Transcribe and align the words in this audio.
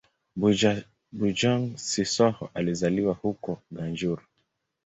Bojang-Sissoho 1.15 2.49
alizaliwa 2.53 3.13
huko 3.13 3.61
Gunjur. 3.71 4.21